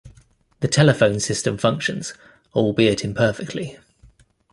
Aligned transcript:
The 0.61 0.67
telephone 0.67 1.19
system 1.19 1.59
functions, 1.59 2.15
albeit 2.55 3.03
imperfectly. 3.05 3.77